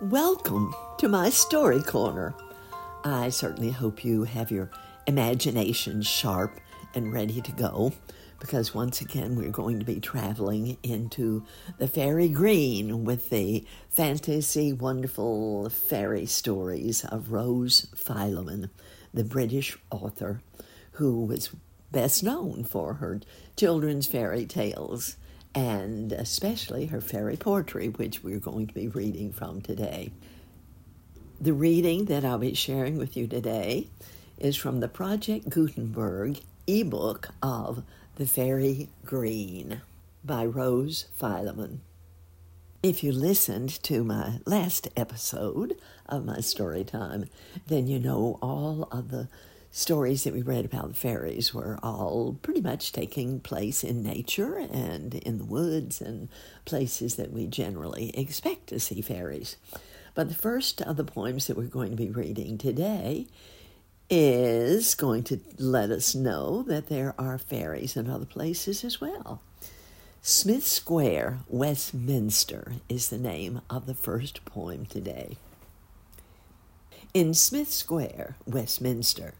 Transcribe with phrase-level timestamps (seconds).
[0.00, 2.34] Welcome to my story corner.
[3.04, 4.68] I certainly hope you have your
[5.06, 6.58] imagination sharp
[6.96, 7.92] and ready to go
[8.40, 11.44] because once again we're going to be traveling into
[11.78, 18.70] the fairy green with the fantasy wonderful fairy stories of Rose Fyleman,
[19.14, 20.42] the British author
[20.92, 21.50] who was
[21.92, 23.20] best known for her
[23.56, 25.16] children's fairy tales
[25.54, 30.10] and especially her fairy poetry, which we're going to be reading from today.
[31.40, 33.88] The reading that I'll be sharing with you today
[34.38, 37.82] is from the Project Gutenberg ebook of
[38.16, 39.82] The Fairy Green
[40.24, 41.78] by Rose Fyleman.
[42.82, 45.76] If you listened to my last episode
[46.06, 47.26] of my story time,
[47.66, 49.28] then you know all of the
[49.74, 54.54] stories that we read about the fairies were all pretty much taking place in nature
[54.56, 56.28] and in the woods and
[56.64, 59.56] places that we generally expect to see fairies.
[60.14, 63.26] But the first of the poems that we're going to be reading today
[64.08, 69.42] is going to let us know that there are fairies in other places as well.
[70.22, 75.36] Smith Square, Westminster, is the name of the first poem today.
[77.12, 79.34] In Smith Square, Westminster,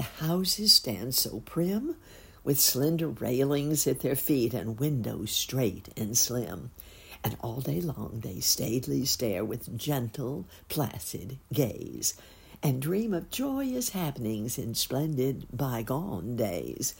[0.00, 1.94] the houses stand so prim,
[2.42, 6.70] with slender railings at their feet and windows straight and slim.
[7.22, 12.14] And all day long they staidly stare with gentle, placid gaze,
[12.62, 16.94] and dream of joyous happenings in splendid bygone days.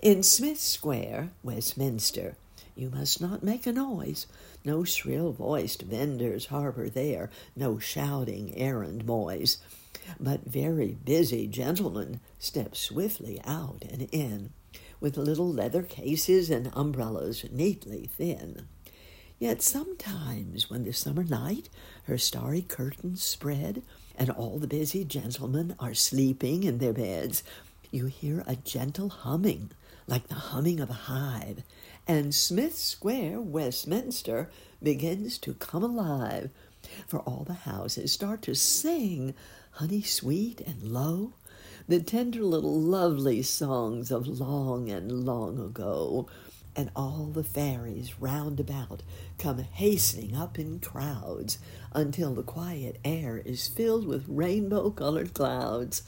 [0.00, 2.34] In Smith Square, Westminster,
[2.74, 4.26] you must not make a noise.
[4.64, 9.58] No shrill voiced vendors harbor there, no shouting errand boys
[10.18, 14.50] but very busy gentlemen step swiftly out and in,
[15.00, 18.66] with little leather cases and umbrellas neatly thin.
[19.38, 21.68] Yet sometimes, when the summer night
[22.04, 23.82] her starry curtains spread,
[24.16, 27.44] and all the busy gentlemen are sleeping in their beds,
[27.92, 29.70] you hear a gentle humming,
[30.08, 31.62] like the humming of a hive,
[32.08, 34.50] and Smith Square, Westminster,
[34.82, 36.50] begins to come alive,
[37.06, 39.34] for all the houses start to sing
[39.72, 41.32] honey sweet and low,
[41.86, 46.28] the tender little lovely songs of long and long ago,
[46.76, 49.02] and all the fairies round about
[49.38, 51.58] come hastening up in crowds
[51.92, 56.02] until the quiet air is filled with rainbow colored clouds.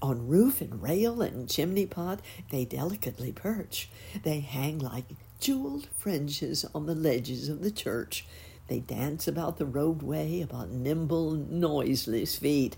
[0.00, 2.20] On roof and rail and chimney pot
[2.50, 3.88] they delicately perch.
[4.22, 5.06] They hang like
[5.40, 8.26] jeweled fringes on the ledges of the church.
[8.68, 12.76] They dance about the roadway upon nimble, noiseless feet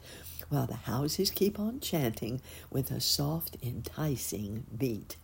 [0.49, 2.41] while the houses keep on chanting
[2.71, 5.17] with a soft, enticing beat.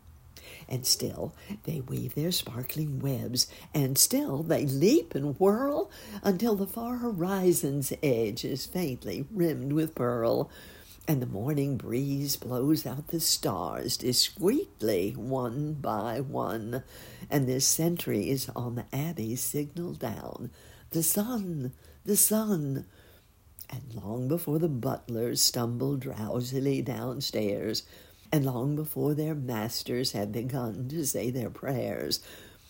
[0.68, 1.34] And still
[1.64, 5.90] they weave their sparkling webs, and still they leap and whirl
[6.22, 10.50] until the far horizon's edge is faintly rimmed with pearl,
[11.08, 16.82] and the morning breeze blows out the stars discreetly one by one,
[17.30, 20.50] and the sentry is on the abbey signal down.
[20.90, 21.72] The sun,
[22.04, 22.86] the sun,
[23.70, 27.84] and long before the butlers stumbled drowsily downstairs,
[28.32, 32.20] and long before their masters had begun to say their prayers,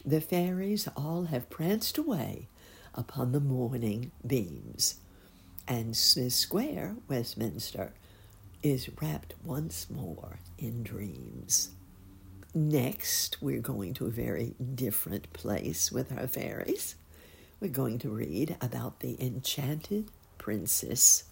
[0.04, 2.48] the fairies all have pranced away
[2.94, 4.96] upon the morning beams,
[5.66, 7.92] and Smith Square, Westminster,
[8.62, 11.70] is wrapped once more in dreams.
[12.54, 16.94] Next, we're going to a very different place with our fairies.
[17.60, 21.24] We're going to read about the enchanted princess.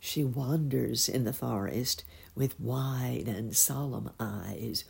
[0.00, 2.04] She wanders in the forest
[2.34, 4.84] with wide and solemn eyes.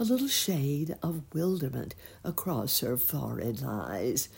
[0.00, 4.28] A little shade of wilderment across her forehead lies.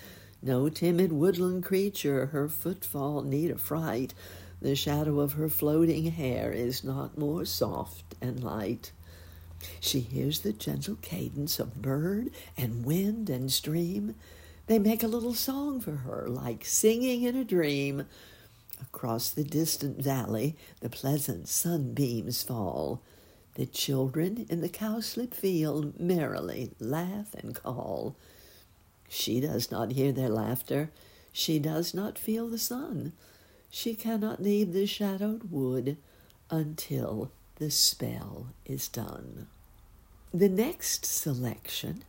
[0.42, 4.14] No timid woodland creature her footfall need affright.
[4.62, 8.92] The shadow of her floating hair is not more soft and light.
[9.80, 14.14] She hears the gentle cadence of bird and wind and stream.
[14.66, 18.06] They make a little song for her, like singing in a dream.
[18.80, 23.02] Across the distant valley, the pleasant sunbeams fall.
[23.54, 28.16] The children in the cowslip field merrily laugh and call.
[29.08, 30.90] She does not hear their laughter.
[31.32, 33.12] She does not feel the sun.
[33.70, 35.96] She cannot leave the shadowed wood
[36.50, 39.46] until the spell is done.
[40.34, 42.04] The next selection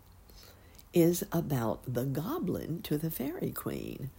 [0.94, 4.10] is about the goblin to the fairy queen.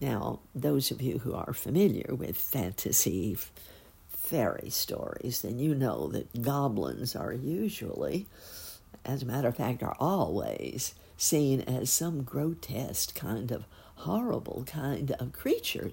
[0.00, 3.36] Now, those of you who are familiar with fantasy
[4.08, 8.26] fairy stories, then you know that goblins are usually,
[9.04, 13.64] as a matter of fact, are always seen as some grotesque kind of
[13.96, 15.90] horrible kind of creature,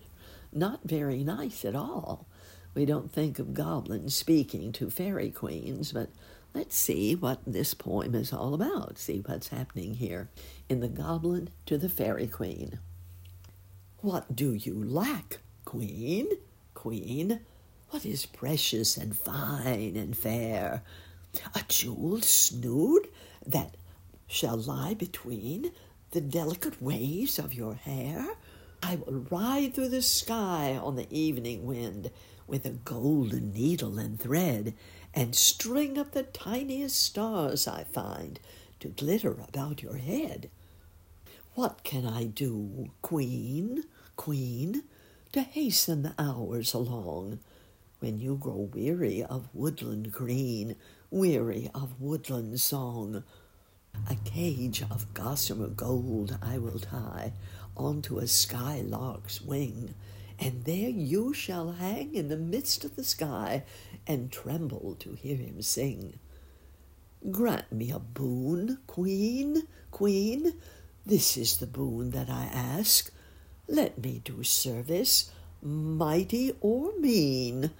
[0.52, 2.28] not very nice at all.
[2.74, 6.10] We don't think of goblins speaking to fairy queens, but
[6.54, 8.98] let's see what this poem is all about.
[8.98, 10.30] See what's happening here
[10.70, 12.80] in The Goblin to the Fairy Queen.
[14.02, 16.28] What do you lack, Queen?
[16.76, 17.40] Queen,
[17.90, 20.84] what is precious and fine and fair?
[21.56, 23.08] A jeweled snood
[23.46, 23.76] that
[24.28, 25.72] shall lie between
[26.12, 28.26] the delicate waves of your hair?
[28.82, 32.12] I will ride through the sky on the evening wind
[32.46, 34.74] with a golden needle and thread
[35.14, 38.40] and string up the tiniest stars I find
[38.80, 40.50] to glitter about your head.
[41.56, 43.84] What can I do, Queen,
[44.16, 44.84] Queen,
[45.32, 47.40] to hasten the hours along?
[48.00, 50.76] When you grow weary of woodland green,
[51.10, 53.24] weary of woodland song,
[54.08, 57.34] a cage of gossamer gold I will tie
[57.78, 59.94] onto a skylark's wing,
[60.40, 63.64] and there you shall hang in the midst of the sky
[64.06, 66.20] and tremble to hear him sing.
[67.32, 70.54] Grant me a boon, Queen, Queen.
[71.06, 73.12] This is the boon that I ask.
[73.68, 75.32] Let me do service,
[75.62, 77.72] mighty or mean.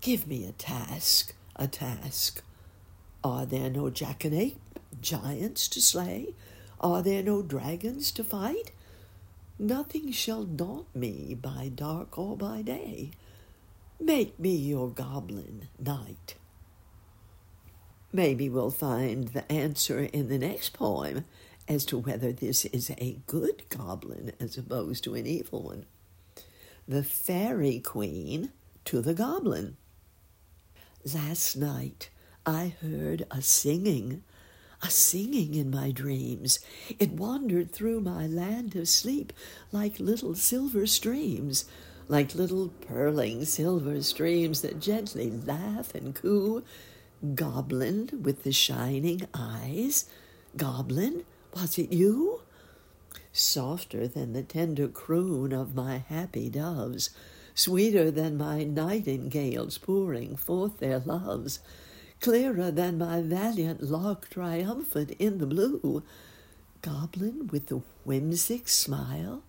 [0.00, 2.42] Give me a task, a task.
[3.22, 4.56] Are there no jackanape
[5.02, 6.34] giants to slay?
[6.80, 8.72] Are there no dragons to fight?
[9.60, 13.10] Nothing shall daunt me by dark or by day.
[14.00, 16.36] Make me your goblin knight.
[18.10, 21.26] Maybe we'll find the answer in the next poem
[21.68, 25.84] as to whether this is a good goblin as opposed to an evil one.
[26.88, 28.52] The Fairy Queen
[28.86, 29.76] to the Goblin.
[31.14, 32.08] Last night
[32.46, 34.22] I heard a singing,
[34.82, 36.60] a singing in my dreams.
[36.98, 39.32] It wandered through my land of sleep
[39.72, 41.64] like little silver streams
[42.10, 46.64] like little purling silver streams that gently laugh and coo.
[47.36, 50.06] Goblin with the shining eyes,
[50.56, 51.22] Goblin,
[51.54, 52.40] was it you?
[53.32, 57.10] Softer than the tender croon of my happy doves,
[57.54, 61.60] sweeter than my nightingales pouring forth their loves,
[62.20, 66.02] clearer than my valiant lark triumphant in the blue.
[66.82, 69.42] Goblin with the whimsic smile,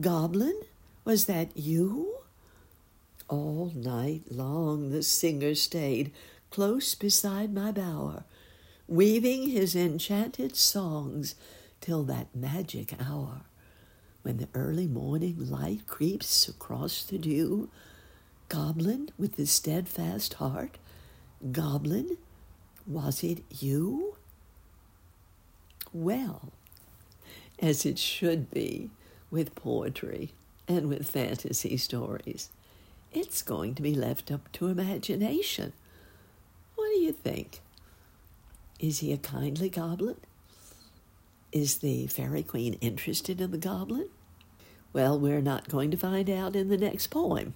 [0.00, 0.60] Goblin
[1.04, 2.18] was that you?
[3.28, 6.12] All night long the singer stayed
[6.50, 8.24] close beside my bower,
[8.86, 11.34] weaving his enchanted songs
[11.80, 13.42] till that magic hour
[14.22, 17.68] when the early morning light creeps across the dew.
[18.48, 20.78] Goblin with the steadfast heart,
[21.52, 22.16] Goblin,
[22.86, 24.16] was it you?
[25.92, 26.52] Well,
[27.58, 28.90] as it should be
[29.30, 30.32] with poetry
[30.66, 32.50] and with fantasy stories.
[33.12, 35.72] It's going to be left up to imagination.
[36.74, 37.60] What do you think?
[38.80, 40.16] Is he a kindly goblin?
[41.52, 44.08] Is the fairy queen interested in the goblin?
[44.92, 47.54] Well, we're not going to find out in the next poem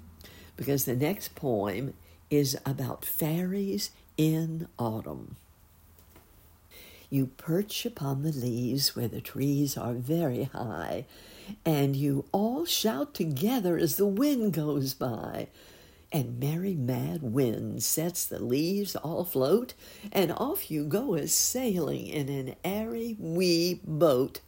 [0.56, 1.94] because the next poem
[2.30, 5.36] is about fairies in autumn.
[7.10, 11.06] You perch upon the leaves where the trees are very high
[11.64, 15.48] and you all shout together as the wind goes by.
[16.10, 19.74] And merry mad wind sets the leaves all afloat,
[20.10, 24.40] and off you go a sailing in an airy wee boat.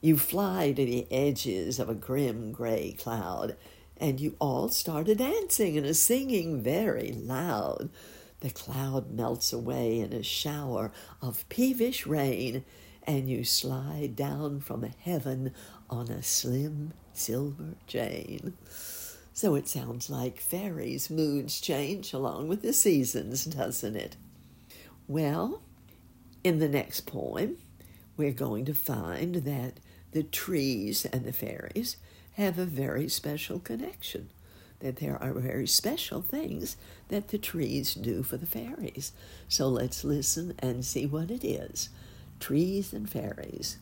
[0.00, 3.56] You fly to the edges of a grim gray cloud,
[3.96, 7.90] and you all start a dancing and a singing very loud.
[8.40, 12.64] The cloud melts away in a shower of peevish rain,
[13.06, 15.52] and you slide down from heaven
[15.88, 18.54] on a slim silver chain.
[19.32, 24.16] So it sounds like fairies' moods change along with the seasons, doesn't it?
[25.08, 25.62] Well,
[26.44, 27.56] in the next poem,
[28.16, 29.80] we're going to find that
[30.12, 31.96] the trees and the fairies
[32.34, 34.30] have a very special connection.
[34.80, 36.76] That there are very special things
[37.08, 39.12] that the trees do for the fairies.
[39.48, 41.88] So let's listen and see what it is.
[42.40, 43.78] Trees and fairies.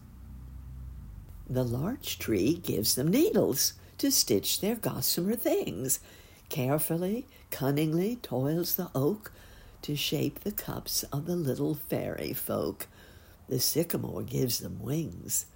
[1.49, 5.99] The larch tree gives them needles to stitch their gossamer things.
[6.49, 9.33] Carefully, cunningly toils the oak
[9.83, 12.87] to shape the cups of the little fairy folk.
[13.49, 15.47] The sycamore gives them wings.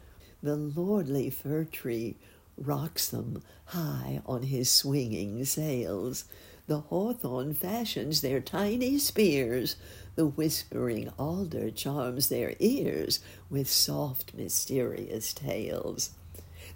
[0.43, 2.17] The lordly fir tree
[2.57, 6.25] rocks them high on his swinging sails.
[6.67, 9.77] The hawthorn fashions their tiny spears.
[10.17, 13.21] The whispering alder charms their ears
[13.51, 16.11] with soft, mysterious tales.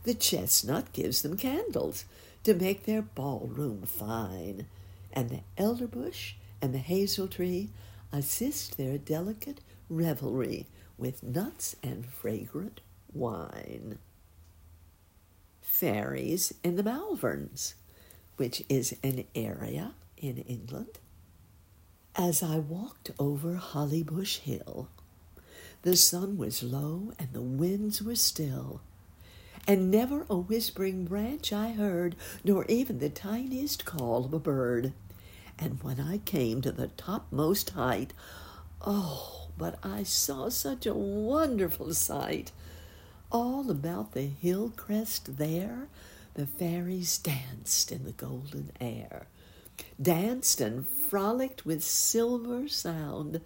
[0.05, 2.05] The chestnut gives them candles
[2.45, 4.67] to make their ballroom fine,
[5.13, 7.71] and the elderbush and the hazel tree
[8.13, 12.81] assist their delicate revelry with nuts and fragrant
[13.13, 13.99] wine.
[15.71, 17.75] Fairies in the Malverns,
[18.37, 20.99] which is an area in England.
[22.17, 24.89] As I walked over Hollybush Hill,
[25.83, 28.83] the sun was low and the winds were still,
[29.67, 34.93] and never a whispering branch I heard, nor even the tiniest call of a bird.
[35.59, 38.13] And when I came to the topmost height,
[38.85, 42.51] oh, but I saw such a wonderful sight.
[43.33, 45.87] All about the hill crest there,
[46.35, 49.29] the fairies danced in the golden air,
[50.01, 53.41] danced and frolicked with silver sound,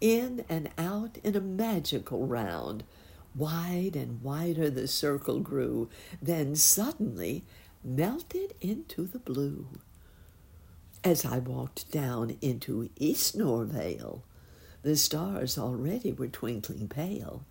[0.00, 2.82] in and out in a magical round.
[3.34, 5.88] Wide and wider the circle grew,
[6.20, 7.44] then suddenly
[7.84, 9.68] melted into the blue.
[11.04, 14.24] As I walked down into Eastnor Vale,
[14.82, 17.44] the stars already were twinkling pale,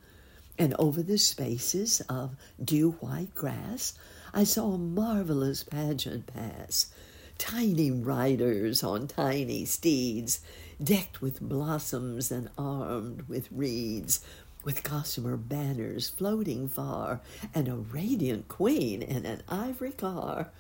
[0.58, 3.94] and over the spaces of dew white grass
[4.34, 6.88] I saw a marvelous pageant pass.
[7.38, 10.42] Tiny riders on tiny steeds,
[10.84, 14.24] decked with blossoms and armed with reeds,
[14.64, 17.22] with gossamer banners floating far,
[17.54, 20.52] and a radiant queen in an ivory car.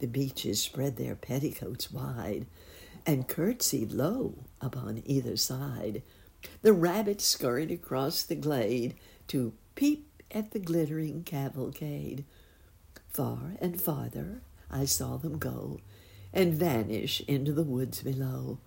[0.00, 2.46] The beeches spread their petticoats wide
[3.06, 6.02] and curtsied low upon either side.
[6.62, 8.94] The rabbits scurried across the glade
[9.28, 12.24] to peep at the glittering cavalcade.
[13.08, 15.80] Far and farther I saw them go
[16.32, 18.58] and vanish into the woods below.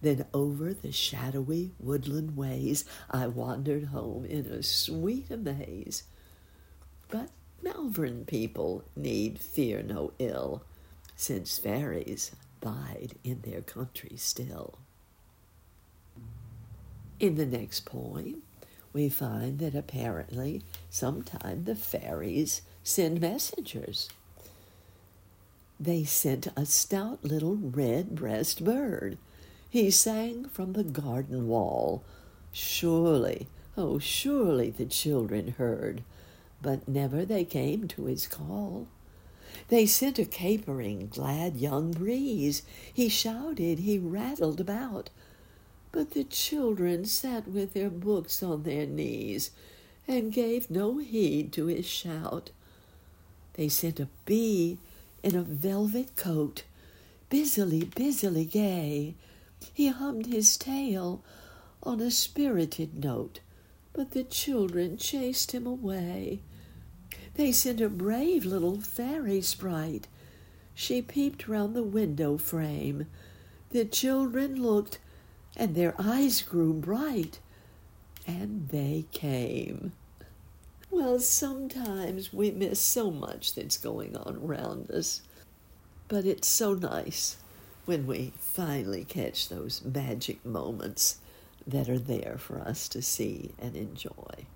[0.00, 6.04] Then over the shadowy woodland ways I wandered home in a sweet amaze.
[7.08, 7.30] But
[7.62, 10.62] Malvern people need fear no ill,
[11.16, 14.78] since fairies bide in their country still.
[17.18, 18.42] In the next poem,
[18.94, 24.08] we find that apparently sometime the fairies send messengers.
[25.78, 29.18] They sent a stout little red breast bird.
[29.68, 32.02] He sang from the garden wall.
[32.52, 36.02] Surely, oh, surely the children heard
[36.64, 38.88] but never they came to his call.
[39.68, 42.62] They sent a capering, glad young breeze.
[42.92, 45.10] He shouted, he rattled about.
[45.94, 49.52] But the children sat with their books on their knees
[50.08, 52.50] and gave no heed to his shout.
[53.52, 54.78] They sent a bee
[55.22, 56.64] in a velvet coat,
[57.30, 59.14] busily, busily gay.
[59.72, 61.22] He hummed his tale
[61.84, 63.38] on a spirited note,
[63.92, 66.40] but the children chased him away.
[67.34, 70.08] They sent a brave little fairy sprite.
[70.74, 73.06] She peeped round the window frame.
[73.70, 74.98] The children looked,
[75.56, 77.38] and their eyes grew bright,
[78.26, 79.92] and they came.
[80.90, 85.22] Well, sometimes we miss so much that's going on around us,
[86.08, 87.36] but it's so nice
[87.84, 91.18] when we finally catch those magic moments
[91.66, 94.46] that are there for us to see and enjoy.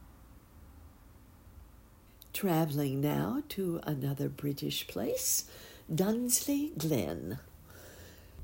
[2.33, 5.45] Traveling now to another British place,
[5.93, 7.39] Dunsley Glen.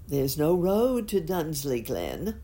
[0.06, 2.40] There's no road to Dunsley Glen.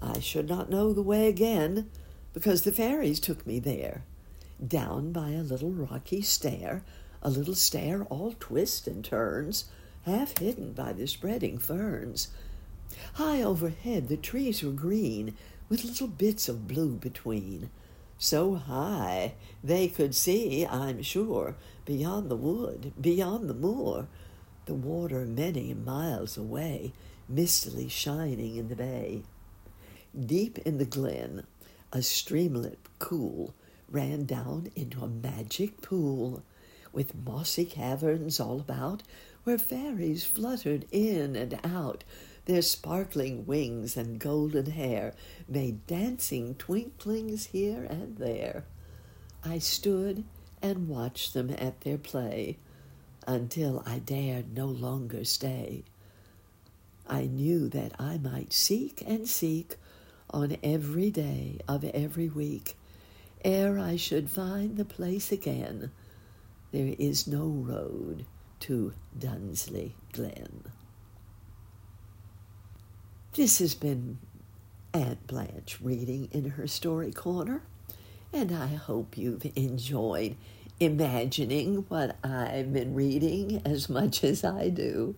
[0.00, 1.90] I should not know the way again,
[2.32, 4.04] because the fairies took me there.
[4.64, 6.82] Down by a little rocky stair,
[7.22, 9.64] a little stair all twists and turns,
[10.04, 12.28] half hidden by the spreading ferns.
[13.14, 15.34] High overhead the trees were green,
[15.68, 17.70] with little bits of blue between
[18.18, 24.08] so high they could see, I'm sure, beyond the wood, beyond the moor,
[24.68, 26.92] the water many miles away,
[27.26, 29.22] mistily shining in the bay.
[30.26, 31.42] Deep in the glen,
[31.90, 33.54] a streamlet cool
[33.90, 36.42] ran down into a magic pool,
[36.92, 39.02] with mossy caverns all about,
[39.44, 42.04] where fairies fluttered in and out,
[42.44, 45.14] their sparkling wings and golden hair
[45.48, 48.66] made dancing twinklings here and there.
[49.42, 50.24] I stood
[50.60, 52.58] and watched them at their play
[53.28, 55.84] until I dared no longer stay.
[57.06, 59.76] I knew that I might seek and seek
[60.30, 62.76] on every day of every week
[63.44, 65.90] ere I should find the place again.
[66.72, 68.26] There is no road
[68.60, 70.64] to Dunsley Glen.
[73.34, 74.18] This has been
[74.92, 77.62] Aunt Blanche reading in her story corner,
[78.32, 80.36] and I hope you've enjoyed
[80.80, 85.16] imagining what I've been reading as much as I do.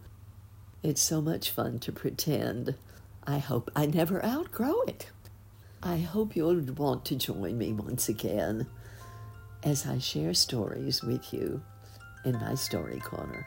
[0.82, 2.74] It's so much fun to pretend.
[3.26, 5.10] I hope I never outgrow it.
[5.82, 8.66] I hope you'll want to join me once again
[9.62, 11.62] as I share stories with you
[12.24, 13.46] in my story corner.